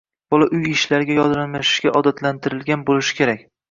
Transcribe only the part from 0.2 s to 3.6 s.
bola uy ishlariga yordamlashishga odatlantirilgan bo‘lishi kerak.